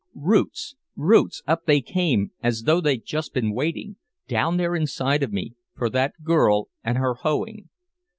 [0.15, 5.21] Roots, roots, up they came, as though they'd just been waiting, down there deep inside
[5.21, 7.69] of me, for that girl and her hoeing.